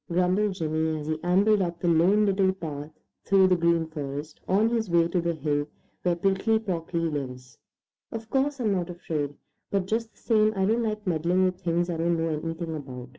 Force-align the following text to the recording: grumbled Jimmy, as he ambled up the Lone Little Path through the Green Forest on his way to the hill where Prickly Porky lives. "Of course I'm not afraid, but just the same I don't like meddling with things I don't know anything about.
grumbled 0.09 0.55
Jimmy, 0.55 0.99
as 0.99 1.05
he 1.05 1.23
ambled 1.23 1.61
up 1.61 1.79
the 1.79 1.87
Lone 1.87 2.25
Little 2.25 2.51
Path 2.53 2.89
through 3.23 3.49
the 3.49 3.55
Green 3.55 3.85
Forest 3.87 4.41
on 4.47 4.69
his 4.69 4.89
way 4.89 5.07
to 5.07 5.21
the 5.21 5.35
hill 5.35 5.67
where 6.01 6.15
Prickly 6.15 6.57
Porky 6.57 6.97
lives. 6.97 7.59
"Of 8.11 8.27
course 8.31 8.59
I'm 8.59 8.71
not 8.71 8.89
afraid, 8.89 9.35
but 9.69 9.85
just 9.85 10.11
the 10.11 10.17
same 10.17 10.53
I 10.55 10.65
don't 10.65 10.81
like 10.81 11.05
meddling 11.05 11.45
with 11.45 11.61
things 11.61 11.87
I 11.87 11.97
don't 11.97 12.17
know 12.17 12.29
anything 12.29 12.75
about. 12.75 13.09